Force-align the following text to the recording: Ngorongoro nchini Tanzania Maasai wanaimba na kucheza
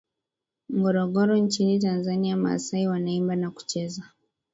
Ngorongoro 0.77 1.37
nchini 1.37 1.79
Tanzania 1.79 2.37
Maasai 2.37 2.87
wanaimba 2.87 3.35
na 3.35 3.51
kucheza 3.51 4.05